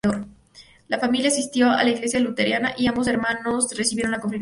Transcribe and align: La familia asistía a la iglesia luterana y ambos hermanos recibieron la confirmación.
La 0.87 0.97
familia 0.97 1.27
asistía 1.27 1.75
a 1.75 1.83
la 1.83 1.91
iglesia 1.91 2.19
luterana 2.19 2.73
y 2.75 2.87
ambos 2.87 3.05
hermanos 3.05 3.67
recibieron 3.77 4.09
la 4.11 4.17
confirmación. 4.17 4.39